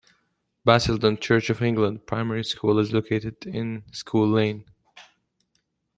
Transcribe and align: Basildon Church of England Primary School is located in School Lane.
Basildon 0.65 1.15
Church 1.17 1.51
of 1.51 1.61
England 1.61 2.07
Primary 2.07 2.43
School 2.43 2.79
is 2.79 2.91
located 2.91 3.45
in 3.45 3.83
School 3.91 4.27
Lane. 4.27 4.65